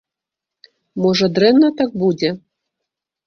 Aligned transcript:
Можа, 1.03 1.25
дрэнна 1.35 1.69
так 1.81 1.91
будзе? 2.05 2.29